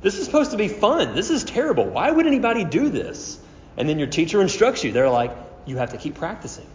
[0.00, 1.14] this is supposed to be fun.
[1.14, 1.84] This is terrible.
[1.84, 3.38] Why would anybody do this?
[3.76, 4.92] And then your teacher instructs you.
[4.92, 5.32] They're like,
[5.66, 6.66] you have to keep practicing.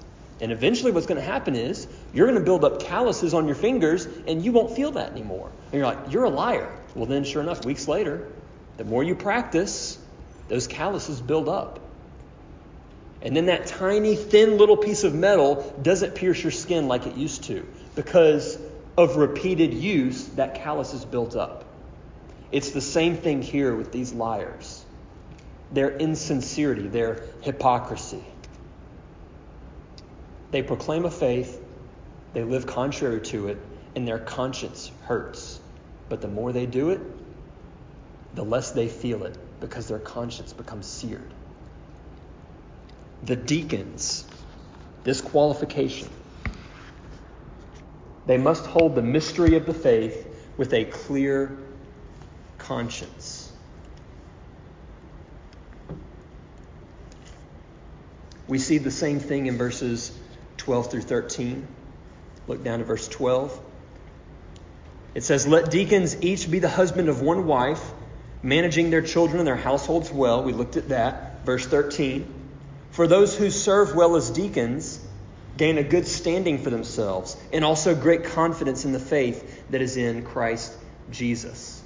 [0.42, 3.56] And eventually, what's going to happen is you're going to build up calluses on your
[3.56, 5.52] fingers and you won't feel that anymore.
[5.72, 6.74] And you're like, you're a liar.
[6.96, 8.28] Well, then, sure enough, weeks later,
[8.78, 9.98] the more you practice,
[10.48, 11.80] those calluses build up.
[13.22, 17.16] And then that tiny, thin little piece of metal doesn't pierce your skin like it
[17.16, 18.58] used to because
[18.98, 21.66] of repeated use, that callus is built up.
[22.52, 24.86] It's the same thing here with these liars
[25.72, 28.24] their insincerity, their hypocrisy.
[30.50, 31.62] They proclaim a faith,
[32.34, 33.60] they live contrary to it,
[33.96, 35.60] and their conscience hurts.
[36.10, 37.02] But the more they do it,
[38.34, 41.32] the less they feel it because their conscience becomes seared.
[43.24, 44.26] The deacons,
[45.04, 46.10] this qualification,
[48.26, 50.28] they must hold the mystery of the faith
[50.58, 51.58] with a clear
[52.58, 53.52] conscience.
[58.48, 60.12] We see the same thing in verses
[60.58, 61.68] 12 through 13.
[62.48, 63.60] Look down to verse 12.
[65.14, 67.84] It says, Let deacons each be the husband of one wife,
[68.42, 70.44] managing their children and their households well.
[70.44, 71.46] We looked at that.
[71.46, 72.39] Verse 13.
[72.92, 75.00] For those who serve well as deacons
[75.58, 79.98] gain a good standing for themselves and also great confidence in the faith that is
[79.98, 80.74] in Christ
[81.12, 81.82] Jesus.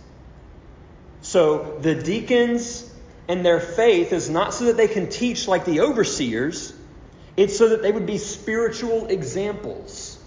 [1.22, 2.89] So the deacons
[3.28, 6.74] and their faith is not so that they can teach like the overseers
[7.36, 10.20] it's so that they would be spiritual examples.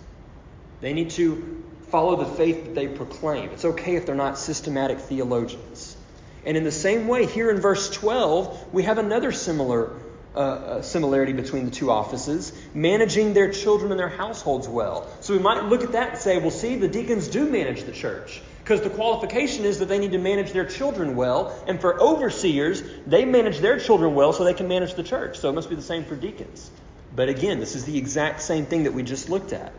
[0.81, 3.51] They need to follow the faith that they proclaim.
[3.51, 5.97] It's okay if they're not systematic theologians.
[6.45, 9.93] And in the same way, here in verse 12, we have another similar
[10.37, 15.09] uh, similarity between the two offices managing their children and their households well.
[15.21, 17.93] So we might look at that and say, well, see, the deacons do manage the
[17.93, 18.43] church.
[18.63, 21.57] Because the qualification is that they need to manage their children well.
[21.69, 25.39] And for overseers, they manage their children well so they can manage the church.
[25.39, 26.71] So it must be the same for deacons.
[27.15, 29.73] But again, this is the exact same thing that we just looked at.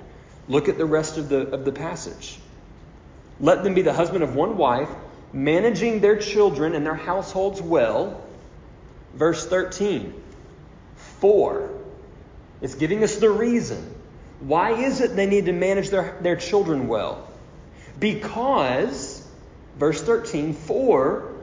[0.47, 2.39] Look at the rest of the, of the passage.
[3.39, 4.89] Let them be the husband of one wife,
[5.33, 8.23] managing their children and their households well.
[9.13, 10.13] Verse 13.
[11.19, 11.69] For.
[12.61, 13.93] It's giving us the reason.
[14.39, 17.27] Why is it they need to manage their, their children well?
[17.99, 19.25] Because,
[19.77, 21.33] verse 13, for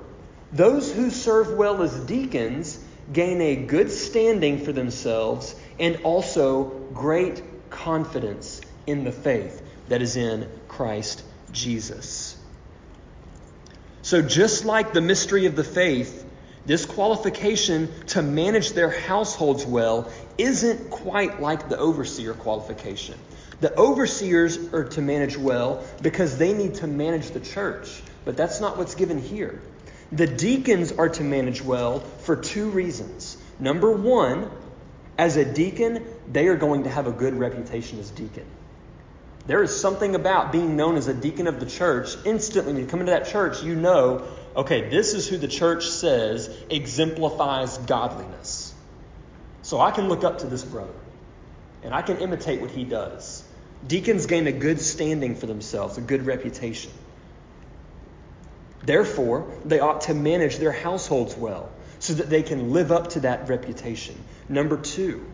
[0.52, 2.78] those who serve well as deacons
[3.12, 6.64] gain a good standing for themselves and also
[6.94, 11.22] great confidence in the faith that is in Christ
[11.52, 12.36] Jesus.
[14.02, 16.23] So, just like the mystery of the faith,
[16.66, 23.18] this qualification to manage their households well isn't quite like the overseer qualification.
[23.60, 28.60] The overseers are to manage well because they need to manage the church, but that's
[28.60, 29.60] not what's given here.
[30.12, 33.36] The deacons are to manage well for two reasons.
[33.58, 34.50] Number one,
[35.18, 38.44] as a deacon, they are going to have a good reputation as deacon.
[39.46, 42.16] There is something about being known as a deacon of the church.
[42.24, 45.88] Instantly, when you come into that church, you know, okay, this is who the church
[45.88, 48.72] says exemplifies godliness.
[49.62, 50.92] So I can look up to this brother
[51.82, 53.42] and I can imitate what he does.
[53.86, 56.92] Deacons gain a good standing for themselves, a good reputation.
[58.82, 63.20] Therefore, they ought to manage their households well so that they can live up to
[63.20, 64.14] that reputation.
[64.48, 65.26] Number two,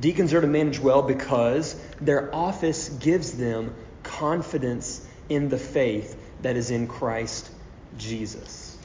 [0.00, 6.56] deacons are to manage well because their office gives them confidence in the faith that
[6.56, 7.50] is in Christ
[7.98, 8.76] Jesus.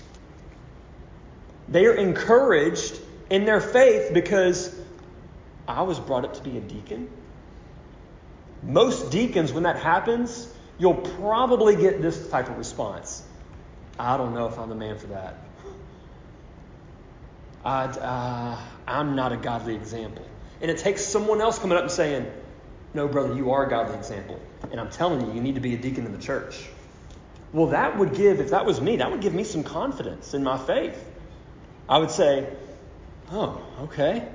[1.67, 2.99] They are encouraged
[3.29, 4.75] in their faith because
[5.67, 7.09] I was brought up to be a deacon.
[8.63, 13.23] Most deacons, when that happens, you'll probably get this type of response
[13.99, 15.35] I don't know if I'm the man for that.
[17.65, 18.57] I, uh,
[18.87, 20.25] I'm not a godly example.
[20.61, 22.31] And it takes someone else coming up and saying,
[22.93, 24.39] No, brother, you are a godly example.
[24.71, 26.69] And I'm telling you, you need to be a deacon in the church.
[27.51, 30.43] Well, that would give, if that was me, that would give me some confidence in
[30.43, 31.03] my faith.
[31.87, 32.47] I would say,
[33.31, 34.27] Oh, okay.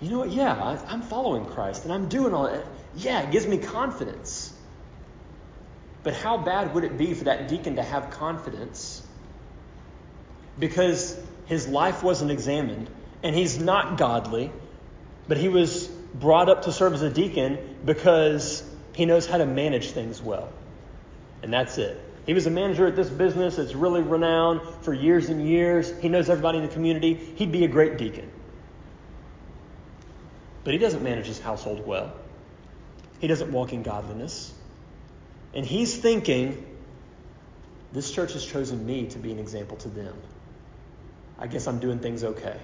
[0.00, 0.30] You know what?
[0.30, 2.64] Yeah, I, I'm following Christ and I'm doing all that.
[2.96, 4.52] Yeah, it gives me confidence.
[6.02, 9.02] But how bad would it be for that deacon to have confidence
[10.58, 12.88] because his life wasn't examined
[13.22, 14.52] and he's not godly,
[15.28, 18.62] but he was brought up to serve as a deacon because
[18.94, 20.48] he knows how to manage things well?
[21.46, 21.96] And that's it.
[22.26, 25.96] He was a manager at this business that's really renowned for years and years.
[26.00, 27.14] He knows everybody in the community.
[27.14, 28.28] He'd be a great deacon.
[30.64, 32.12] But he doesn't manage his household well.
[33.20, 34.52] He doesn't walk in godliness.
[35.54, 36.66] And he's thinking,
[37.92, 40.16] this church has chosen me to be an example to them.
[41.38, 42.58] I guess I'm doing things okay.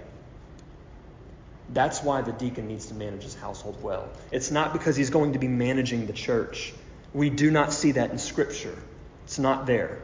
[1.68, 4.08] That's why the deacon needs to manage his household well.
[4.32, 6.74] It's not because he's going to be managing the church.
[7.14, 8.76] We do not see that in Scripture,
[9.24, 10.00] it's not there.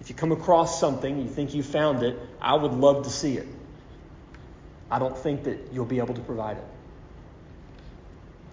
[0.00, 3.36] If you come across something, you think you found it, I would love to see
[3.36, 3.46] it.
[4.90, 6.64] I don't think that you'll be able to provide it.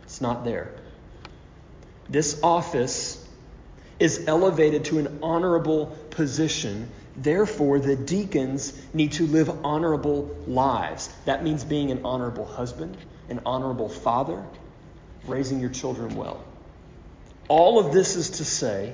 [0.03, 0.71] It's not there.
[2.09, 3.25] This office
[3.99, 6.89] is elevated to an honorable position.
[7.15, 11.09] Therefore, the deacons need to live honorable lives.
[11.23, 12.97] That means being an honorable husband,
[13.29, 14.43] an honorable father,
[15.25, 16.43] raising your children well.
[17.47, 18.93] All of this is to say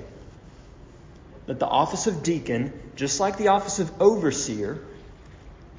[1.46, 4.78] that the office of deacon, just like the office of overseer,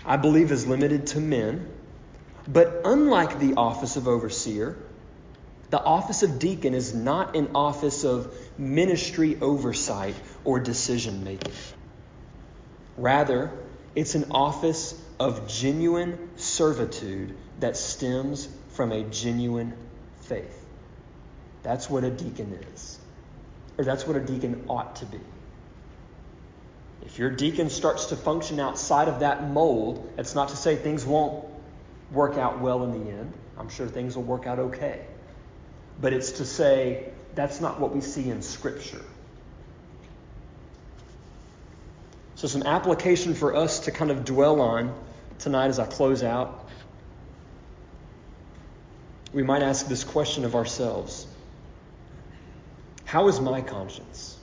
[0.06, 1.68] I believe is limited to men.
[2.48, 4.76] But unlike the office of overseer,
[5.70, 11.54] the office of deacon is not an office of ministry oversight or decision making.
[12.98, 13.52] Rather,
[13.96, 19.74] it's an office of genuine servitude that stems from a genuine
[20.22, 20.63] faith.
[21.64, 23.00] That's what a deacon is,
[23.78, 25.20] or that's what a deacon ought to be.
[27.06, 31.06] If your deacon starts to function outside of that mold, it's not to say things
[31.06, 31.46] won't
[32.12, 33.34] work out well in the end.
[33.58, 35.06] I'm sure things will work out okay
[36.00, 39.02] but it's to say that's not what we see in Scripture.
[42.36, 44.94] So, some application for us to kind of dwell on
[45.40, 46.68] tonight as I close out.
[49.32, 51.26] We might ask this question of ourselves
[53.14, 54.36] How is my conscience?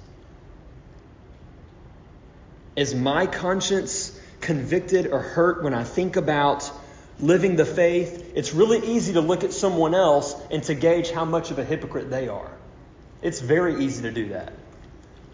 [2.76, 6.70] Is my conscience convicted or hurt when I think about
[7.18, 11.24] living the faith, it's really easy to look at someone else and to gauge how
[11.24, 12.48] much of a hypocrite they are.
[13.22, 14.52] It's very easy to do that.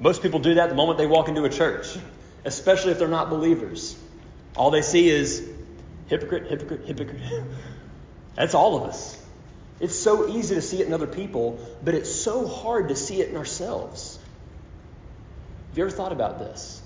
[0.00, 1.94] Most people do that the moment they walk into a church,
[2.46, 3.98] especially if they're not believers.
[4.56, 5.46] All they see is
[6.06, 7.20] hypocrite, hypocrite, hypocrite.
[8.34, 9.15] That's all of us.
[9.78, 13.20] It's so easy to see it in other people, but it's so hard to see
[13.20, 14.18] it in ourselves.
[15.68, 16.80] Have you ever thought about this?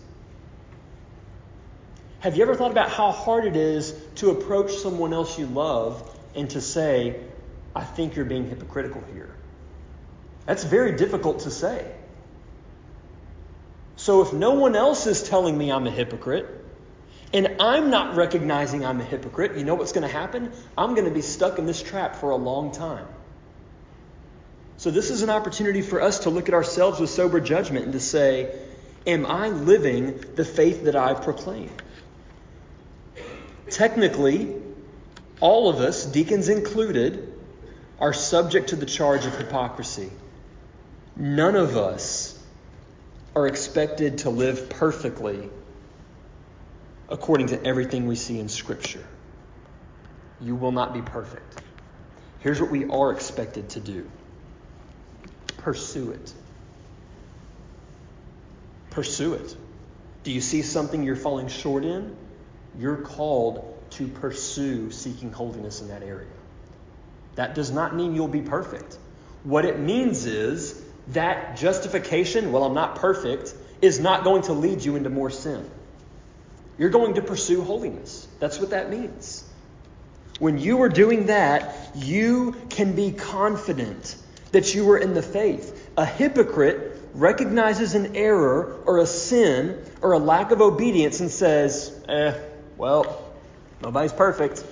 [2.20, 6.02] Have you ever thought about how hard it is to approach someone else you love
[6.34, 7.20] and to say,
[7.74, 9.34] I think you're being hypocritical here?
[10.44, 11.90] That's very difficult to say.
[13.96, 16.48] So if no one else is telling me I'm a hypocrite,
[17.32, 20.52] and I'm not recognizing I'm a hypocrite, you know what's going to happen?
[20.76, 23.06] I'm going to be stuck in this trap for a long time.
[24.78, 27.92] So, this is an opportunity for us to look at ourselves with sober judgment and
[27.92, 28.58] to say,
[29.06, 31.82] Am I living the faith that I've proclaimed?
[33.68, 34.56] Technically,
[35.40, 37.32] all of us, deacons included,
[37.98, 40.10] are subject to the charge of hypocrisy.
[41.14, 42.38] None of us
[43.36, 45.50] are expected to live perfectly
[47.10, 49.04] according to everything we see in Scripture.
[50.40, 51.62] You will not be perfect.
[52.38, 54.08] Here's what we are expected to do
[55.58, 56.32] pursue it.
[58.90, 59.56] Pursue it.
[60.24, 62.16] Do you see something you're falling short in?
[62.78, 66.28] You're called to pursue seeking holiness in that area.
[67.34, 68.98] That does not mean you'll be perfect.
[69.44, 74.84] What it means is that justification, well, I'm not perfect, is not going to lead
[74.84, 75.68] you into more sin.
[76.78, 78.26] You're going to pursue holiness.
[78.38, 79.44] That's what that means.
[80.38, 84.16] When you are doing that, you can be confident
[84.52, 85.90] that you are in the faith.
[85.96, 91.94] A hypocrite recognizes an error or a sin or a lack of obedience and says,
[92.08, 92.34] eh,
[92.76, 93.22] well,
[93.82, 94.64] nobody's perfect.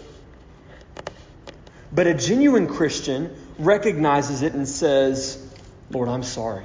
[1.92, 5.42] But a genuine Christian recognizes it and says,
[5.90, 6.64] Lord, I'm sorry.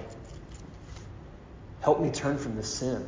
[1.81, 3.07] Help me turn from this sin.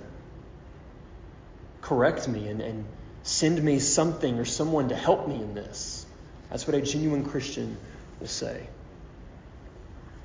[1.85, 2.85] Correct me and, and
[3.21, 6.03] send me something or someone to help me in this.
[6.49, 7.77] That's what a genuine Christian
[8.19, 8.65] will say.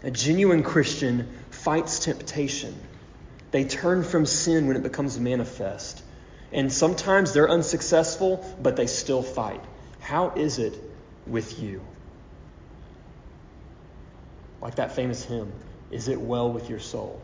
[0.02, 2.74] A genuine Christian fights temptation.
[3.50, 6.02] They turn from sin when it becomes manifest.
[6.50, 9.60] And sometimes they're unsuccessful, but they still fight.
[10.00, 10.82] How is it
[11.26, 11.82] with you?
[14.62, 15.52] Like that famous hymn,
[15.90, 17.20] Is It Well With Your Soul?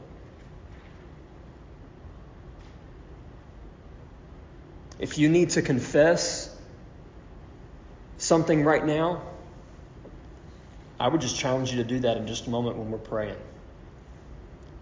[4.99, 6.55] If you need to confess
[8.19, 9.23] something right now,
[10.99, 13.37] I would just challenge you to do that in just a moment when we're praying.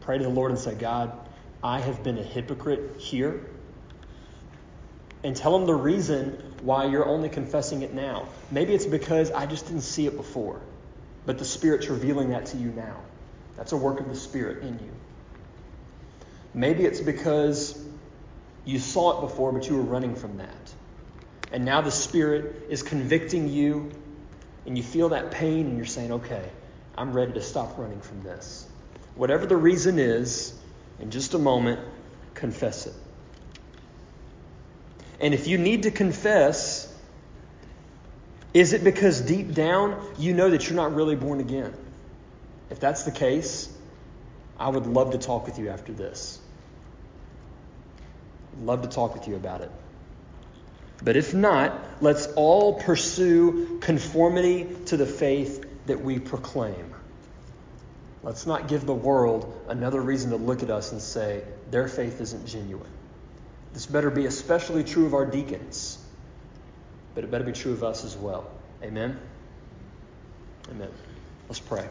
[0.01, 1.13] Pray to the Lord and say, God,
[1.63, 3.45] I have been a hypocrite here.
[5.25, 8.29] And tell him the reason why you're only confessing it now.
[8.51, 10.61] Maybe it's because I just didn't see it before,
[11.27, 13.01] but the Spirit's revealing that to you now.
[13.57, 14.91] That's a work of the Spirit in you.
[16.53, 17.84] Maybe it's because
[18.65, 20.75] you saw it before, but you were running from that.
[21.53, 23.93] And now the Spirit is convicting you,
[24.67, 26.49] and you feel that pain, and you're saying, okay,
[26.97, 28.67] I'm ready to stop running from this.
[29.15, 30.55] Whatever the reason is,
[30.99, 31.81] in just a moment,
[32.35, 32.95] confess it.
[35.21, 36.93] And if you need to confess,
[38.53, 41.73] is it because deep down you know that you're not really born again?
[42.71, 43.69] If that's the case,
[44.59, 46.41] I would love to talk with you after this.
[48.63, 49.71] Love to talk with you about it.
[51.03, 56.95] But if not, let's all pursue conformity to the faith that we proclaim.
[58.23, 62.21] Let's not give the world another reason to look at us and say their faith
[62.21, 62.91] isn't genuine.
[63.75, 65.99] This better be especially true of our deacons,
[67.15, 68.51] but it better be true of us as well.
[68.83, 69.19] Amen?
[70.71, 70.89] Amen.
[71.49, 71.87] Let's pray.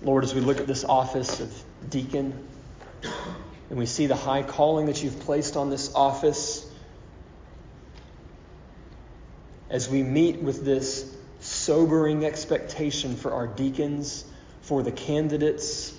[0.00, 2.46] Lord, as we look at this office of deacon,
[3.70, 6.64] and we see the high calling that you've placed on this office,
[9.70, 14.24] as we meet with this sobering expectation for our deacons,
[14.62, 15.94] for the candidates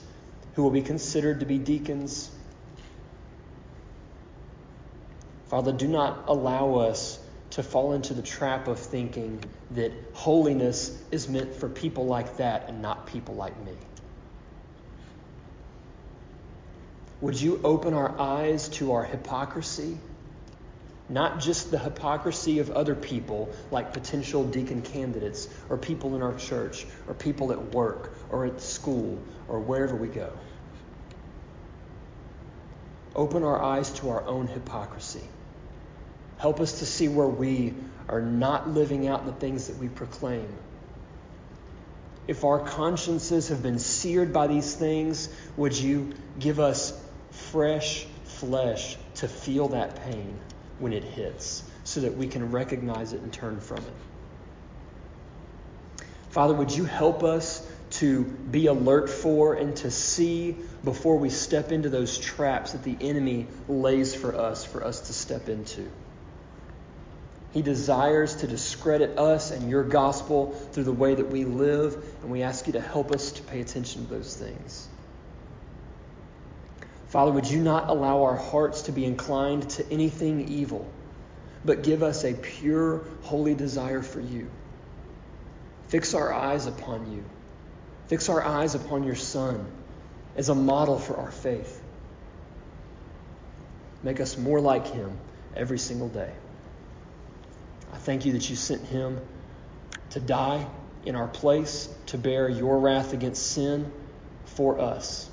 [0.55, 2.30] who will be considered to be deacons,
[5.49, 7.17] Father, do not allow us
[7.51, 12.69] to fall into the trap of thinking that holiness is meant for people like that
[12.69, 13.73] and not people like me.
[17.22, 19.97] Would you open our eyes to our hypocrisy?
[21.09, 26.36] Not just the hypocrisy of other people, like potential deacon candidates, or people in our
[26.36, 30.32] church, or people at work, or at school, or wherever we go.
[33.15, 35.24] Open our eyes to our own hypocrisy.
[36.38, 37.74] Help us to see where we
[38.07, 40.47] are not living out the things that we proclaim.
[42.28, 46.93] If our consciences have been seared by these things, would you give us
[47.52, 50.38] fresh flesh to feel that pain
[50.80, 53.93] when it hits so that we can recognize it and turn from it.
[56.30, 61.72] Father, would you help us to be alert for and to see before we step
[61.72, 65.89] into those traps that the enemy lays for us, for us to step into?
[67.52, 72.32] He desires to discredit us and your gospel through the way that we live, and
[72.32, 74.88] we ask you to help us to pay attention to those things.
[77.10, 80.88] Father, would you not allow our hearts to be inclined to anything evil,
[81.66, 84.49] but give us a pure, holy desire for you?
[85.88, 87.24] Fix our eyes upon you.
[88.07, 89.66] Fix our eyes upon your Son
[90.36, 91.82] as a model for our faith.
[94.03, 95.18] Make us more like him
[95.55, 96.32] every single day.
[97.91, 99.20] I thank you that you sent him
[100.12, 100.68] to die
[101.05, 103.91] in our place, to bear your wrath against sin
[104.45, 105.28] for us.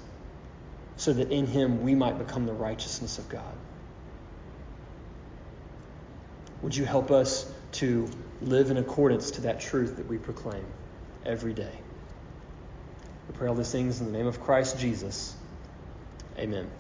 [0.97, 3.55] So that in him we might become the righteousness of God.
[6.63, 8.09] Would you help us to
[8.41, 10.65] live in accordance to that truth that we proclaim
[11.25, 11.79] every day?
[13.29, 15.35] We pray all these things in the name of Christ Jesus.
[16.39, 16.71] Amen.